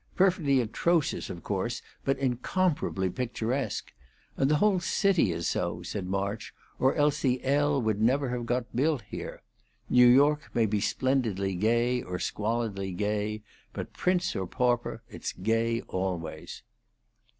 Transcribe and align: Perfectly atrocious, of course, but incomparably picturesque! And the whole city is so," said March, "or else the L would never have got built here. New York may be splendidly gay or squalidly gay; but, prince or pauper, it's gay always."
Perfectly 0.15 0.59
atrocious, 0.61 1.29
of 1.29 1.43
course, 1.43 1.83
but 2.03 2.17
incomparably 2.17 3.07
picturesque! 3.07 3.93
And 4.35 4.49
the 4.49 4.55
whole 4.55 4.79
city 4.79 5.31
is 5.31 5.47
so," 5.47 5.83
said 5.83 6.07
March, 6.07 6.55
"or 6.79 6.95
else 6.95 7.21
the 7.21 7.43
L 7.45 7.79
would 7.79 8.01
never 8.01 8.29
have 8.29 8.47
got 8.47 8.75
built 8.75 9.03
here. 9.03 9.43
New 9.91 10.07
York 10.07 10.49
may 10.55 10.65
be 10.65 10.81
splendidly 10.81 11.53
gay 11.53 12.01
or 12.01 12.17
squalidly 12.17 12.93
gay; 12.97 13.43
but, 13.73 13.93
prince 13.93 14.35
or 14.35 14.47
pauper, 14.47 15.03
it's 15.07 15.33
gay 15.33 15.81
always." 15.81 16.63